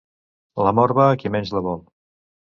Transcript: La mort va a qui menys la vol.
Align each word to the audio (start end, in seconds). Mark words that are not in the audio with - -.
La 0.67 0.71
mort 0.79 0.95
va 1.01 1.05
a 1.11 1.19
qui 1.25 1.33
menys 1.37 1.53
la 1.59 1.63
vol. 1.69 1.81